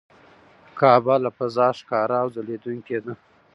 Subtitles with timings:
[0.79, 3.13] کعبه له فضا ښکاره او ځلېدونکې ده.